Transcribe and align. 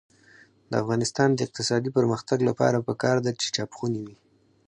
د 0.69 0.71
افغانستان 0.83 1.29
د 1.33 1.39
اقتصادي 1.47 1.89
پرمختګ 1.97 2.37
لپاره 2.49 2.85
پکار 2.87 3.17
ده 3.25 3.31
چې 3.39 3.47
چاپخونې 3.55 3.99
وي. 4.05 4.15